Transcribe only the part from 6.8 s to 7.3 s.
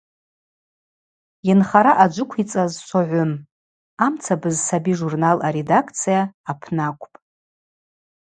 акӏвпӏ.